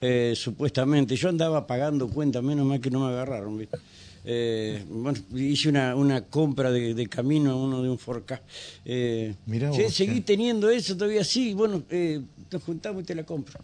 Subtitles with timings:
[0.00, 1.16] eh, supuestamente.
[1.16, 3.58] Yo andaba pagando cuenta, menos mal que no me agarraron.
[3.58, 3.78] ¿viste?
[4.24, 8.42] Eh, bueno, hice una, una compra de, de camino a uno de un Forca.
[8.84, 11.54] Eh, Mirá sí, vos, seguí teniendo eso todavía sí.
[11.54, 13.58] Bueno, eh, nos juntamos y te la compro.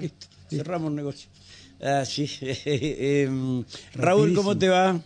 [0.00, 1.28] Listo, cerramos el negocio.
[1.80, 2.28] Ah, sí.
[2.64, 3.64] Em,
[3.94, 5.00] Raúl, ¿cómo te va?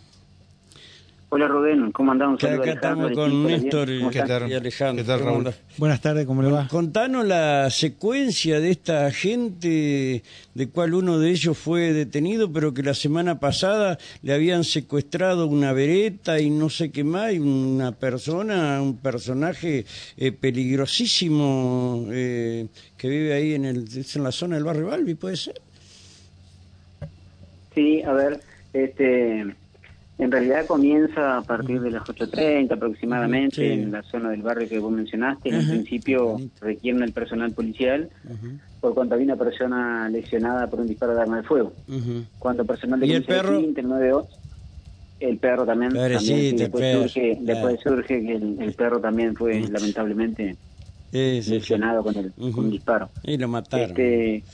[1.32, 2.40] Hola Rubén, ¿cómo andamos?
[2.40, 4.50] Que acá estamos con Néstor y, ¿Qué tal?
[4.50, 5.04] y Alejandro.
[5.04, 5.54] ¿Qué tal, ¿Cómo Raúl?
[5.78, 6.66] Buenas tardes, ¿cómo le va?
[6.66, 10.24] Contanos la secuencia de esta gente,
[10.54, 15.46] de cual uno de ellos fue detenido, pero que la semana pasada le habían secuestrado
[15.46, 19.86] una vereta y no sé qué más, y una persona, un personaje
[20.16, 23.84] eh, peligrosísimo eh, que vive ahí en, el,
[24.16, 25.54] en la zona del barrio Balbi, ¿puede ser?
[27.72, 28.40] Sí, a ver,
[28.72, 29.54] este,
[30.20, 33.72] en realidad comienza a partir de las 8.30 aproximadamente Sí.
[33.72, 35.48] en la zona del barrio que vos mencionaste.
[35.48, 35.70] En Ajá.
[35.70, 38.10] principio requieren el personal policial
[38.80, 41.72] por cuanto había una persona lesionada por un disparo de arma de fuego.
[41.88, 42.24] Ujú.
[42.38, 43.58] Cuando personal de ¿Y el perro?
[43.58, 44.26] el 9-2,
[45.20, 49.60] el perro también, sí, después, perro, surge, después surge que el, el perro también fue
[49.60, 50.56] lamentablemente
[51.12, 53.10] Sí, lesionado con, el, con un disparo.
[53.24, 53.90] Y lo mataron.
[53.90, 54.44] Este,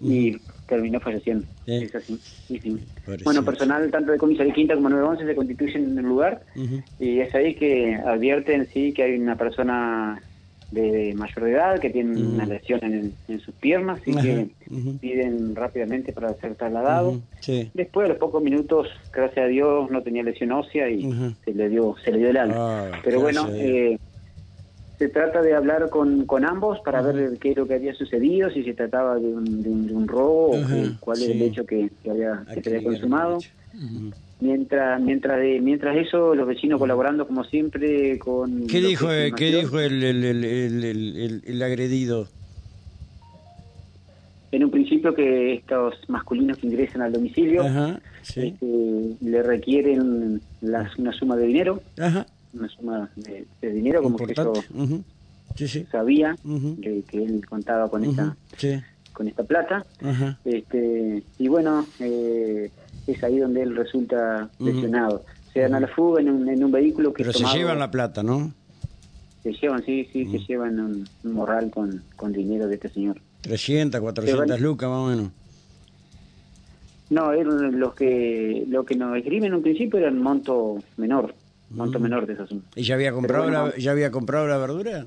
[0.00, 0.36] y
[0.66, 1.46] terminó falleciendo.
[1.66, 2.18] Es así.
[2.48, 2.78] sí.
[3.24, 6.42] Bueno, personal tanto de comisaría quinta como 911 se constituyen en el lugar
[6.98, 10.20] y es ahí que advierten sí que hay una persona
[10.70, 14.48] de mayor de edad que tiene una lesión en, en sus piernas y que
[15.00, 17.20] piden rápidamente para ser trasladado.
[17.40, 17.70] Sí.
[17.72, 21.08] Después de los pocos minutos, gracias a Dios, no tenía lesión ósea y
[21.44, 22.56] se le dio se le dio el alta.
[22.58, 23.98] Ah, Pero bueno, a eh,
[24.98, 28.50] se trata de hablar con, con ambos para ver qué es lo que había sucedido,
[28.50, 31.28] si se trataba de un, de un, de un robo o Ajá, qué- cuál es
[31.30, 31.44] el sí.
[31.44, 33.38] hecho que, que había, que se había consumado.
[34.38, 38.66] Mientras mientras de, mientras eso, los vecinos colaborando como siempre con...
[38.68, 42.28] ¿Qué dijo, eh, ¿qué dijo el, el, el, agredido?
[44.52, 47.62] En un principio que estos masculinos que ingresan al domicilio
[48.22, 48.54] sí.
[48.54, 54.16] este, le requieren las- una suma de dinero, Ajá, una suma de, de dinero como
[54.18, 54.34] que.
[55.54, 55.86] Sí, sí.
[55.90, 56.36] sabía
[56.82, 58.78] que, que él contaba con esta Sí.
[59.12, 59.84] con esta plata.
[60.44, 62.70] Este y bueno eh,
[63.06, 65.24] es ahí donde él resulta lesionado.
[65.52, 67.78] Se dan a la fuga en un, en un vehículo que Pero se tomado- llevan
[67.78, 68.52] la plata, ¿no?
[69.42, 73.20] se llevan sí sí se llevan un, un morral con, con dinero de este señor.
[73.42, 75.30] 300, 400 van- lucas más o menos.
[77.10, 81.34] no eran los que lo que nos escriben en un principio era un monto menor
[81.70, 84.58] monto menor de esa suma ¿Y ya había comprado, bueno, la, ya había comprado la
[84.58, 85.06] verdura?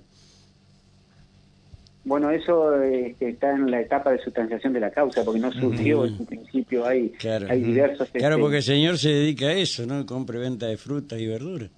[2.05, 6.05] bueno eso eh, está en la etapa de sustanciación de la causa porque no surgió
[6.05, 7.47] en un principio hay Claro.
[7.49, 10.05] hay diversos Claro, este, porque el señor se dedica a eso, ¿no?
[10.05, 11.69] Compra y venta de frutas y verduras.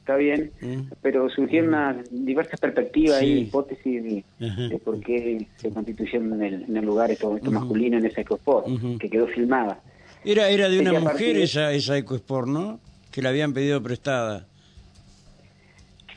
[0.00, 0.80] está bien, Mm.
[1.00, 3.26] pero surgieron unas diversas perspectivas Sí.
[3.26, 4.24] y hipótesis de,
[4.84, 7.50] por qué se constituyeron en el, en el lugar estos Ujú.
[7.50, 8.66] masculinos en esa ecosport,
[8.98, 9.80] que quedó filmada.
[10.24, 12.80] Era, era de una mujer de- esa, esa EcoSport, ¿no?
[13.14, 14.48] Que la habían pedido prestada.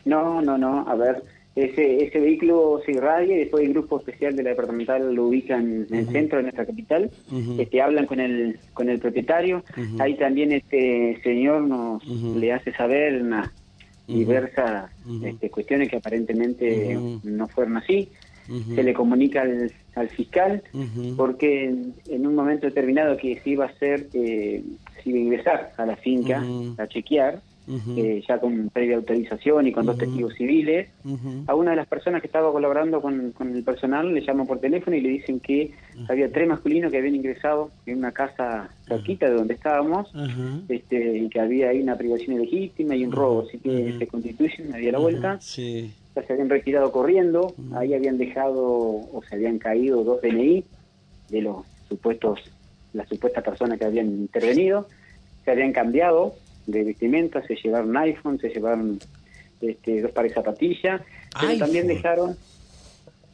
[0.03, 1.22] No, no, no, a ver,
[1.56, 5.86] ese, ese vehículo se irradia y después el grupo especial de la departamental lo ubican
[5.91, 7.62] en el centro de nuestra capital, Ujú.
[7.62, 10.02] este, hablan con el, con el propietario, Ujú.
[10.02, 13.52] ahí también este señor nos le hace saber unas
[14.07, 14.90] diversas
[15.24, 18.12] este, cuestiones que aparentemente no fueron así.
[18.74, 20.63] Se le comunica al, al fiscal
[21.18, 24.63] porque en, en un momento determinado que se iba a hacer, eh,
[25.07, 26.44] iba a ingresar a la finca
[26.78, 30.88] a chequear, eh, ya con previa autorización y con dos testigos civiles.
[31.47, 34.59] A una de las personas que estaba colaborando con, con el personal le llaman por
[34.59, 35.72] teléfono y le dicen que
[36.07, 40.09] había tres masculinos que habían ingresado en una casa cerquita de donde estábamos
[40.69, 44.74] este, y que había ahí una privación ilegítima y un robo, así que se constituyen,
[44.74, 45.38] había la vuelta.
[45.41, 45.94] Sí.
[46.16, 50.63] ya se habían retirado corriendo, ahí habían dejado o se habían caído dos DNI
[51.29, 52.39] de los supuestos,
[52.94, 54.88] las supuestas personas que habían intervenido,
[55.46, 59.00] se habían cambiado de vestimenta, se llevaron iPhone, se llevaron
[59.62, 61.02] este, dos pares de zapatillas,
[61.34, 61.59] pero iPhone.
[61.59, 62.38] también dejaron,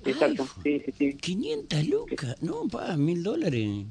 [0.05, 0.63] exacto, iPhone.
[0.63, 2.35] sí, sí, sí, 500 lucas.
[2.41, 3.85] No, pa, mil dólares.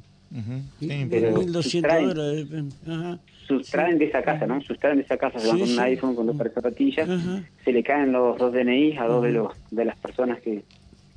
[0.80, 2.08] Sí, pero- mil doscientos traen.
[2.08, 2.48] dólares.
[2.48, 2.74] depende.
[2.86, 3.18] Ajá.
[3.46, 4.60] sustraen de esa casa, ¿no?
[4.62, 7.08] Sustraen de esa casa, se van Sí, con un iPhone, con dos pares de zapatillas,
[7.10, 7.42] Ajá.
[7.64, 10.62] se le caen los dos DNI a dos de los de las personas que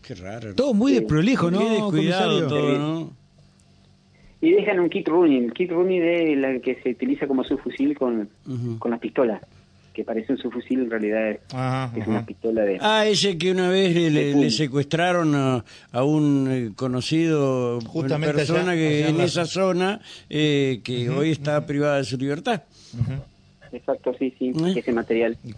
[0.01, 0.53] Qué raro.
[0.53, 1.59] Todo muy desprolijo, ¿no?
[1.59, 3.13] Qué descuidado todo, ¿no?
[4.45, 5.45] Y dejan un kit running.
[5.45, 8.29] El kit running es la que se utiliza como subfusil con,
[8.79, 9.41] con las pistolas.
[9.93, 12.11] Que parece un subfusil, en realidad es, Ajá, es ajá.
[12.11, 12.77] una pistola de...
[12.81, 14.43] Ah, ese que una vez le, le- puño.
[14.43, 15.63] le secuestraron a,
[15.93, 20.81] a un eh, conocido, una Justamente persona allá- que allá en la- esa zona, eh,
[20.83, 22.63] que hoy está privada de su libertad.
[23.75, 24.73] Exacto, sí, sí, ¿Eh?
[24.77, 25.37] ese material.
[25.43, 25.53] ¿Eh?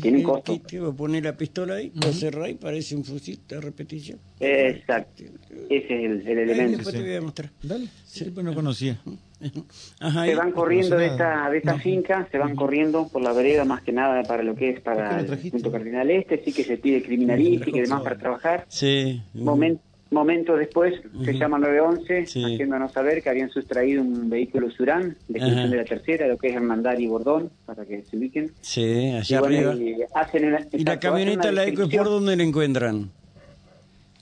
[0.00, 0.60] Tiene El costo.
[0.60, 4.18] te va a poner la pistola ahí, lo cerrás y parece un fusil de repetición.
[4.38, 5.24] Exacto,
[5.68, 6.76] ese es el, el Ahí elemento.
[6.78, 7.50] después te voy a mostrar.
[7.62, 9.00] Dale, sí, pues no conocía.
[10.00, 10.34] Ajá, Se ahí.
[10.36, 13.82] van corriendo de no esta, de esta finca, se van corriendo por la vereda más
[13.82, 16.64] que nada para lo que es ¿Por qué para el punto cardinal este, sí que
[16.64, 18.64] se pide criminalística y demás para trabajar.
[18.68, 19.22] Sí.
[19.34, 19.78] Momen-
[20.10, 20.94] momento después
[21.24, 22.42] se llama 911 Sí.
[22.44, 25.66] haciéndonos saber que habían sustraído un vehículo Surán de Ajá.
[25.66, 28.50] De la Tercera, lo que es Hermandad y Bordón, para que se ubiquen.
[28.62, 29.74] Sí, Y, allá bueno, arriba.
[29.74, 31.66] y hacen una- ¿Y la camioneta, la.
[31.66, 33.10] EcoSport, dónde la encuentran?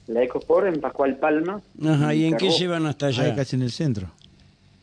[0.09, 1.61] La EcoSport en Pascual Palma.
[1.85, 3.35] Ajá, ¿y en qué llevan hasta Ahí allá?
[3.35, 4.11] casi en el centro.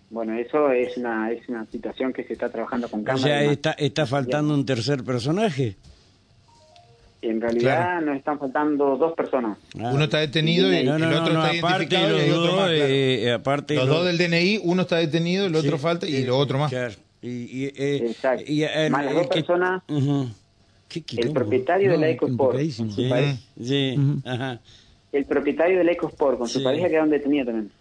[0.09, 3.23] Bueno, eso es una, es una situación que se está trabajando con O cámara.
[3.23, 3.55] sea, y demás.
[3.55, 5.75] está, está faltando un tercer personaje.
[7.25, 9.57] En realidad nos están faltando dos personas.
[9.79, 9.91] Ah.
[9.93, 12.29] Uno está detenido y No, no, el otro no, está aparte identificado y los hay
[12.31, 12.69] otro dos, más.
[12.69, 12.85] claro.
[12.89, 15.83] eh, aparte Los los- dos del DNI, uno está detenido, el otro Sí.
[15.83, 16.69] falta y lo otro más.
[16.69, 16.93] Claro.
[17.21, 18.43] Y, y, eh, Exacto.
[18.45, 19.83] y, eh, Más las el dos que- personas,
[21.17, 22.87] el propietario de la EcoSport, complicadísimo.
[22.89, 24.21] con su Sí, pareja- sí, Ujú.
[24.29, 24.59] ajá.
[25.13, 27.71] el propietario de la EcoSport con su pareja quedaron detenidos también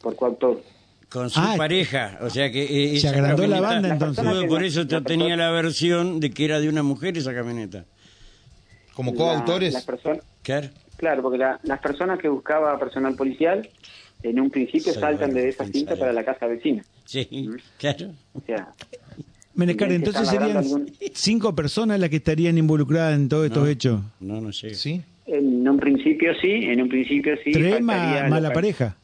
[0.00, 0.60] por coautor.
[1.08, 4.24] Con su Ah, pareja, o sea que eh, se agrandó la banda, entonces.
[4.48, 7.84] por eso tenía persona- la versión de que era de una mujer esa camioneta.
[8.94, 9.72] Como La- coautores.
[9.74, 11.22] las personas- Claro.
[11.22, 13.68] porque la- las personas que buscaba personal policial
[14.22, 16.84] en un principio saltan de esa cinta para la casa vecina.
[17.04, 17.48] Sí,
[17.78, 18.12] claro.
[18.34, 18.68] O sea,
[19.54, 23.68] Menescar, entonces serían algún- cinco personas las que estarían involucradas en todos estos No.
[23.68, 24.00] hechos.
[24.20, 24.74] No, no sé.
[24.74, 25.02] ¿Sí?
[25.24, 27.52] en un principio sí, en un principio sí.
[27.52, 28.96] Tres más, la pareja.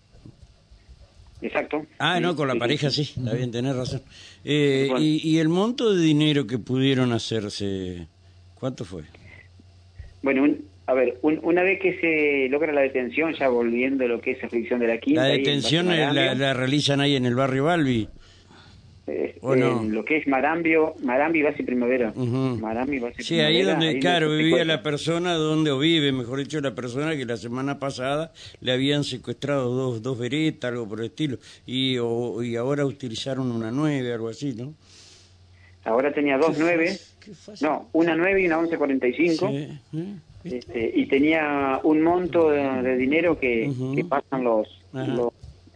[1.40, 1.86] Exacto.
[1.98, 4.02] Ah, Sí, no, con la sí, pareja sí, está bien, tenés razón.
[4.44, 5.04] Eh, Bueno.
[5.04, 8.08] y, y el monto de dinero que pudieron hacerse,
[8.56, 9.04] ¿cuánto fue?
[10.22, 14.08] Bueno, un- a ver, un- una vez que se logra la detención, ya volviendo a
[14.08, 15.22] lo que es aflicción de la quinta.
[15.22, 18.08] La detención la, realizan ahí en el barrio Balbi.
[19.10, 19.84] eh, ¿o no?
[19.84, 22.12] lo que es Marambio, Marambio, Base Primavera.
[22.14, 22.58] Ujú.
[22.60, 26.12] Marambio, Base Sí, ahí Primavera, donde, ahí claro, se vivía la persona donde, o vive,
[26.12, 30.86] mejor dicho, la persona que la semana pasada le habían secuestrado dos, dos veretas, algo
[30.86, 34.74] por el estilo, y, o- y ahora utilizaron una nueve, algo así, ¿no?
[35.84, 36.98] Ahora tenía dos nueve.
[37.60, 39.48] no, una nueve y una once cuarenta y cinco.
[39.50, 40.14] Sí, ¿eh?
[40.44, 43.70] Este, y tenía un monto de, de dinero que,
[44.08, 45.06] pasan los, Ajá.
[45.06, 45.28] los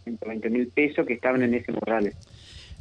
[0.05, 2.15] 120 mil pesos que estaban en ese morral.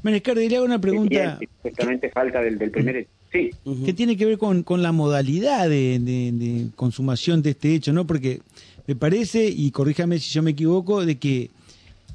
[0.03, 3.07] Menescar, le hago una pregunta Que supuestamente falta del, del primer.
[3.31, 3.51] Sí,
[3.85, 7.93] que tiene que ver con, con la modalidad de, de- de consumación de este hecho,
[7.93, 8.05] ¿no?
[8.05, 8.39] Porque
[8.87, 11.49] me parece, y corríjame si yo me equivoco, de que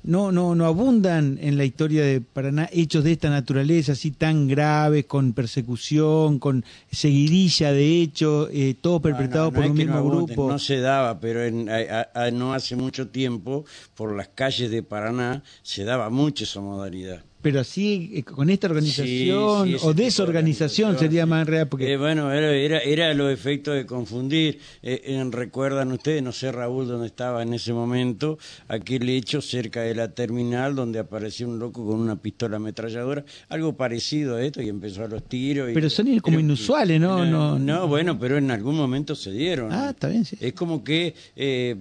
[0.07, 4.49] no, no, no abundan en la historia de Paraná hechos de esta naturaleza, así tan
[4.49, 9.01] graves, con persecución, con seguidilla de hechos, eh, No, no,
[9.47, 10.49] no por un mismo abunden, grupo.
[10.53, 13.65] No se daba, pero en- a- a- no hace mucho tiempo,
[13.95, 17.23] por las calles de Paraná, se daba mucho esa modalidad.
[17.43, 21.29] Pero así, eh, con esta organización Sí, sí, ese o desorganización organización, sería sí.
[21.31, 24.59] más en realidad, porque Eh, bueno, era, era, era los efectos de confundir.
[24.83, 28.39] Eh, recuerdan ustedes, no sé Raúl dónde estaba en ese momento,
[28.69, 33.77] aquel hecho cerca de la terminal donde apareció un loco con una pistola ametralladora, algo
[33.77, 35.71] parecido a esto y empezó a los tiros.
[35.71, 37.25] y- Pero son como inusuales, ¿no?
[37.27, 39.73] No, No- bueno, pero en algún momento se dieron.
[39.73, 40.37] Ah, está bien, sí.
[40.41, 41.77] Es como que eh,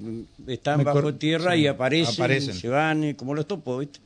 [0.46, 2.54] están Me bajo tierra sí, y aparecen, aparecen.
[2.54, 4.00] se van, como los topos, ¿viste?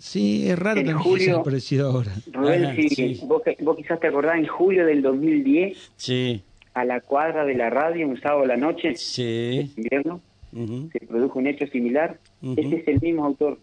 [0.00, 2.12] Sí, es raro En que julio- aparecido ahora.
[2.32, 3.20] Rubén, Ajá, si sí.
[3.24, 6.42] Vos, vos quizás te acordás, en julio del 2010, Sí,
[6.74, 9.72] a la cuadra de la radio, un sábado a la noche, sí.
[9.76, 10.20] invierno,
[10.52, 12.18] ujú, se produjo un hecho similar.
[12.42, 12.54] Ujú.
[12.60, 13.58] Ese es el mismo autor.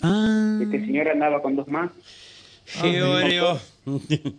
[0.00, 1.90] Ah, Este señor andaba con dos más.
[2.66, 3.58] Georeo.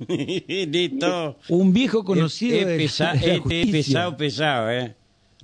[0.07, 1.35] Listo.
[1.49, 3.71] un viejo conocido Es, de, pesa- de la este es justicia.
[3.71, 4.95] pesado, pesado, ¿eh?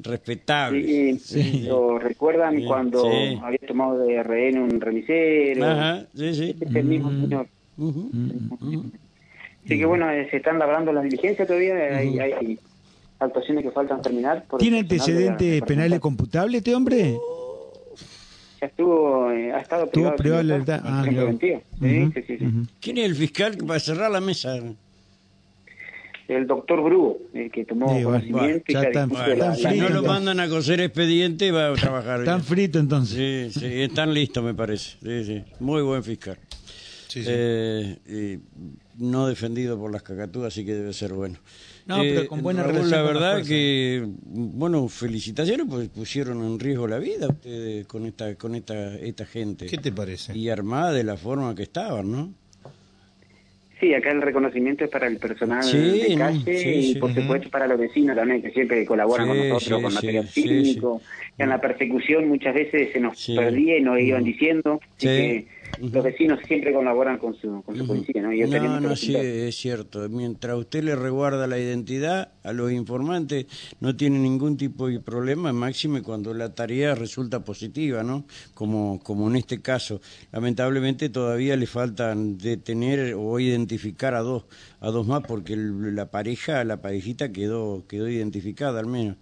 [0.01, 0.79] Respetable.
[0.79, 3.39] Y, y lo recuerdan Sí, cuando sí.
[3.43, 5.65] había tomado de rehén un remisero.
[5.65, 6.49] Ajá, sí, sí.
[6.51, 7.47] Este es el mismo señor.
[9.65, 11.75] Así que bueno, eh, se están labrando las diligencias todavía.
[11.97, 12.59] Hay, hay
[13.19, 14.45] actuaciones que faltan terminar.
[14.45, 17.17] por ¿Tiene antecedentes penales computables este hombre?
[18.61, 20.81] Ya estuvo, eh, ha estado privado de privado de libertad.
[20.83, 21.37] Ah, claro.
[21.39, 22.45] Sí, sí, sí, sí.
[22.81, 24.55] ¿Quién es el fiscal que va a cerrar la mesa?
[26.29, 29.35] El doctor Brugo, el que tomó Sí, bueno, conocimiento y ya que está- dispuso bueno,
[29.45, 30.01] la- está la- Si no frito.
[30.01, 32.43] lo mandan a coser expediente, va a trabajar bien.
[32.43, 33.53] frito entonces.
[33.53, 34.97] Sí, sí, están listos, me parece.
[35.01, 35.43] Sí, sí.
[35.59, 36.37] Muy buen fiscal.
[37.07, 37.29] Sí, sí.
[37.31, 41.39] Eh, y no defendido por las cacatúas, así que debe ser bueno.
[41.87, 46.43] No, pero con buena Raúl, relación La con la verdad que, bueno, felicitaciones, pues pusieron
[46.43, 49.65] en riesgo la vida ustedes con esta con esta esta gente.
[49.65, 50.37] ¿Qué te parece?
[50.37, 52.33] Y armada de la forma que estaban, ¿no?
[53.79, 55.77] Sí, acá el reconocimiento es para el personal Sí,
[56.09, 56.99] de calle sí, y sí.
[56.99, 61.01] por supuesto para los vecinos también, que siempre colaboran con nosotros con material clínico.
[61.37, 64.81] En la persecución muchas veces se nos perdía y nos iban diciendo.
[64.97, 65.47] Así
[65.81, 68.33] Los vecinos siempre colaboran con su, con su policía, ¿no?
[68.33, 70.07] Y No, no, sí, es cierto.
[70.09, 73.45] Mientras usted le reguarda la identidad a los informantes,
[73.79, 78.25] no tiene ningún tipo de problema, máxime cuando la tarea resulta positiva, ¿no?
[78.53, 80.01] Como, como en este caso.
[80.31, 84.45] Lamentablemente todavía le faltan detener o identificar a dos,
[84.79, 89.15] a dos más, porque el- la pareja, la parejita quedó, quedó identificada al menos.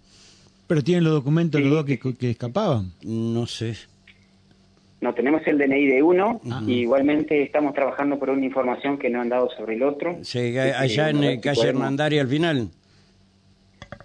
[0.66, 2.92] Pero tienen los documentos los dos que, que escapaban.
[3.02, 3.74] No sé.
[5.00, 9.22] No, tenemos el DNI de uno y igualmente estamos trabajando por una información que nos
[9.22, 10.18] han dado sobre el otro.
[10.22, 12.68] Se- Que, allá en ver eh, calle Hernandari al final.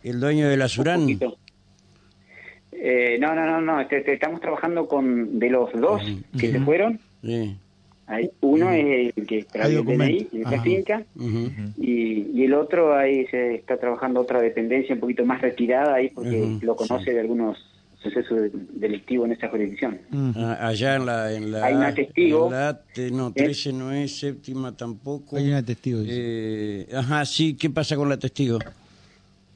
[0.04, 1.08] El dueño de la Surán.
[2.72, 6.02] Eh, no, no, no, no, este- este, estamos trabajando con de los dos
[6.38, 7.00] que se fueron.
[7.24, 7.56] Sí.
[8.06, 11.04] Hay, uno es el que extravió el DNI en esa finca
[11.78, 16.10] y, y el otro ahí se está trabajando otra dependencia un poquito más retirada ahí
[16.10, 17.58] porque lo conoce de algunos
[18.04, 20.00] sucesos de- delictivos en esa jurisdicción.
[20.36, 21.34] Ah, Allá en la...
[21.34, 22.52] En la Hay una testigo.
[22.52, 25.38] la te- no, 13 no es, séptima tampoco.
[25.38, 26.02] Hay una testigo.
[26.06, 28.60] Eh, ajá, sí, ¿qué pasa con la testigo?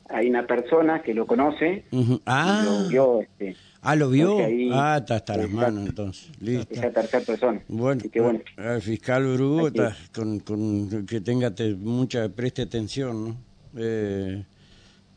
[0.09, 2.21] Hay una persona que lo conoce, Ujú.
[2.25, 4.37] Ah, lo vio este, ah, ¿lo vio?
[4.45, 6.31] Ahí- Ah, está hasta las manos entonces.
[6.39, 6.73] Listo.
[6.73, 7.61] esa tercera persona.
[7.67, 9.79] Bueno, que bueno, el fiscal Urugu Aquí.
[9.81, 13.37] está con, con que tenga te- mucha, preste atención, ¿no?
[13.75, 14.43] Eh,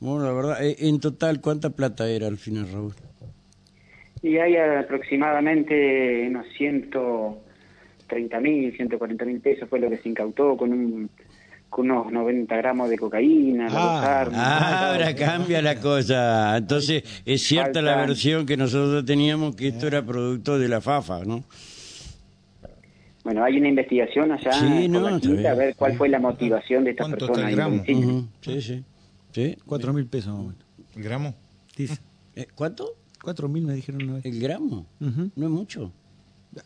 [0.00, 2.94] bueno, la verdad, eh, en total, ¿cuánta plata era al final, Raúl?
[4.22, 10.72] Y hay aproximadamente unos 130 mil, 140 mil pesos fue lo que se incautó con
[10.72, 11.10] un
[11.68, 14.40] con unos 90 gramos de cocaína, Ah, armas.
[14.42, 16.56] Ah, ahora cambia la cosa.
[16.56, 21.24] Entonces, es cierta la versión que nosotros teníamos que esto era producto de la FAFA,
[21.24, 21.44] ¿no?
[23.22, 26.08] Bueno, hay una investigación allá Sí, por no, la está quinta, a ver cuál fue
[26.08, 27.32] la motivación de esta ¿Cuánto persona.
[27.36, 27.76] está el ahí en gramo?
[27.76, 28.16] domicilio.
[28.18, 28.84] Ujú, Sí, sí.
[29.32, 29.56] ¿Sí?
[29.64, 30.64] Cuatro mil pesos más o menos.
[30.96, 31.34] ¿Gramo?
[31.76, 32.00] Dice.
[32.34, 32.94] Eh, ¿Cuánto?
[33.22, 34.24] Cuatro mil me dijeron una vez.
[34.24, 34.86] ¿El gramo?
[34.98, 35.92] No es mucho.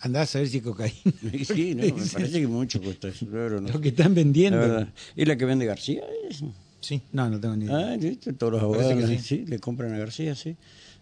[0.00, 0.94] Andás a ver si es cocaína.
[1.44, 3.68] Sí, no, me parece que mucho cuesta eso, claro, ¿no?
[3.68, 4.86] Lo que están vendiendo.
[5.14, 6.02] ¿Y la que vende García?
[6.28, 6.42] Es-
[6.80, 7.00] Sí.
[7.12, 7.92] No, no tengo ni idea.
[7.92, 8.34] Ah, ¿viste?
[8.34, 8.92] todos los abogados
[9.22, 9.46] sí.
[9.48, 10.54] le compran a García, sí.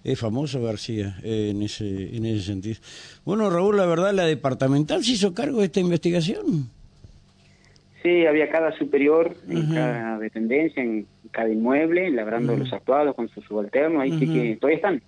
[0.04, 2.76] Es famoso García eh, en ese en ese sentido.
[3.24, 6.70] Bueno, Raúl, la verdad, la departamental se hizo cargo de esta investigación.
[8.04, 13.44] Sí, había cada superior en cada dependencia, en cada inmueble, labrando los actuados con sus
[13.44, 15.02] subalternos, ahí sí que todavía están.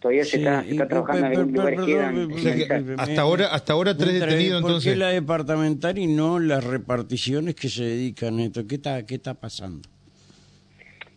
[0.00, 2.28] Todavía se está, se está trabajando en per- algunos per- lugares perdón, quedan.
[2.28, 3.00] per- O sea que finalizar.
[3.00, 4.92] hasta ahora, hasta ahora tres detenidos ¿Por entonces.
[4.92, 8.66] qué la departamental y no las reparticiones que se dedican a esto?
[8.66, 9.82] ¿Qué está, qué está pasando?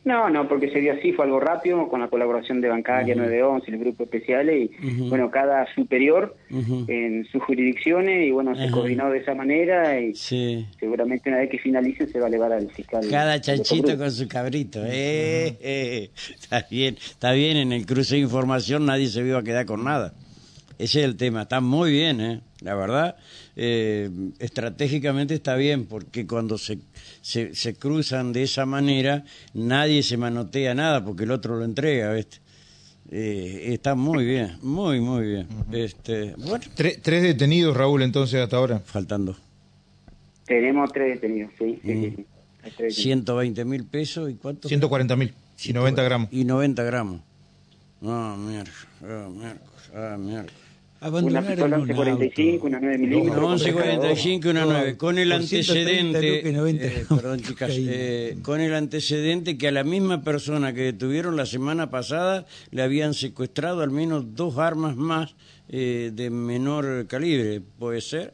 [0.06, 3.72] No, no, porque se dio así, fue algo rápido, con la colaboración de Bancaria 911,
[3.72, 9.20] el grupo especiales, y bueno, cada superior en sus jurisdicciones, y bueno, se coordinó de
[9.20, 10.66] esa manera, y Sí.
[10.78, 13.08] seguramente una vez que finalicen se va a elevar al fiscal.
[13.10, 14.84] Cada chanchito con su cabrito.
[14.86, 17.56] Eh, eh, está bien, está bien.
[17.58, 20.14] En el cruce de información nadie se iba a quedar con nada.
[20.80, 21.44] Ese es el tema.
[21.44, 22.42] Está muy bien, ¿eh?
[22.64, 23.18] La verdad,
[23.58, 26.78] eh, estratégicamente está bien, porque cuando se,
[27.22, 32.14] se, se cruzan de esa manera, nadie se manotea nada, porque el otro lo entrega,
[32.14, 32.38] ¿viste?
[33.12, 35.48] Eh, está muy bien, muy, muy bien.
[35.74, 38.80] este Bueno, Tre- tres detenidos, Raúl, entonces, hasta ahora.
[38.80, 39.36] faltando
[40.46, 42.02] Tenemos tres detenidos, sí, sí, Mm.
[42.02, 42.26] sí, sí.
[42.62, 42.96] Tres detenidos.
[42.96, 44.70] 120 mil pesos y cuánto?
[44.70, 45.34] 140 mil
[45.66, 46.30] y 90 gramos.
[46.32, 47.22] Y 90 gramos.
[48.02, 48.72] Ah, mierda,
[49.04, 49.62] ah, mierda,
[49.94, 50.50] ah, mierda.
[51.04, 52.68] Una Abandonaron pistola un 1145, auto.
[52.68, 53.62] una 9 Una milímetros.
[53.64, 54.98] 1145 y una No, 9.
[54.98, 56.36] Con el por 130 antecedente.
[56.38, 57.72] lucas y 90 eh, perdón, chicas.
[57.74, 62.82] eh, con el antecedente que a la misma persona que detuvieron la semana pasada le
[62.82, 65.36] habían secuestrado al menos dos armas más
[65.70, 67.62] eh, de menor calibre.
[67.80, 68.34] ¿Puede ser?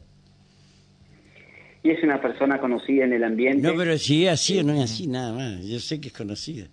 [1.82, 3.66] Y es una persona conocida en el ambiente.
[3.66, 5.64] No, pero si es así o no es así, nada más.
[5.64, 6.66] Yo sé que es conocida.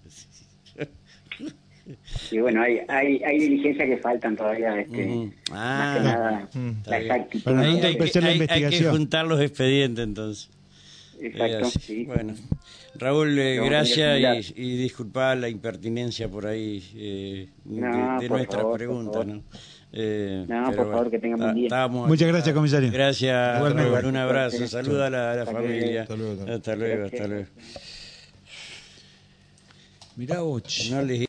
[2.31, 5.23] Y bueno, hay, hay, hay diligencias que faltan todavía, este, Ujú.
[5.25, 5.99] más que Ah.
[6.03, 6.71] nada, Mm.
[6.85, 7.43] la exactitud.
[7.45, 8.91] Para no Hay, hay que, la hay- hay que investigación.
[8.97, 10.49] juntar los expedientes entonces.
[11.19, 12.03] Exacto, Eh, sí.
[12.05, 12.35] Bueno,
[12.95, 18.37] Raúl, eh, gracias y, y disculpa la impertinencia por ahí eh, de- No, de, por
[18.37, 19.25] nuestras favor, por preguntas.
[19.25, 19.43] ¿no?
[19.93, 21.87] Eh, No, pero por favor, que tengan buen día.
[21.87, 22.91] Muchas gracias, comisario.
[22.91, 23.59] Gracias.
[23.59, 24.57] Raúl, un abrazo.
[24.57, 24.69] Gracias.
[24.71, 26.01] Saluda a la, a la Hasta familia.
[26.03, 26.55] Hasta luego, hasta luego.
[26.57, 27.45] Hasta luego, hasta luego.
[30.17, 30.63] Mirá vos.
[30.63, 30.89] che.
[30.91, 31.19] No les